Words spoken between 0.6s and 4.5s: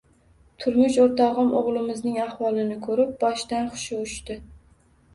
Turmush oʻrtogʻim oʻgʻlimizning ahvolini koʻrib, boshidan hushi uchdi.